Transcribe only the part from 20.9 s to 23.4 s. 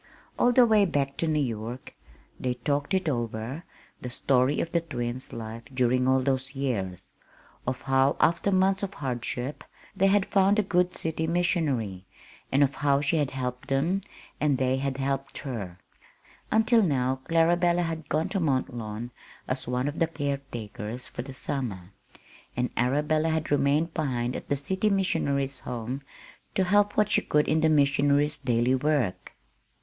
for the summer, and Arabella